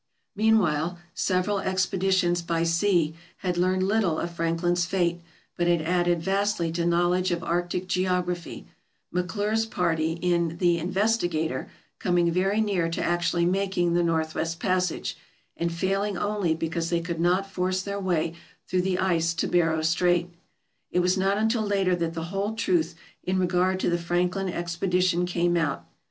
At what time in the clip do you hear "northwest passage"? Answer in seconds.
14.01-15.17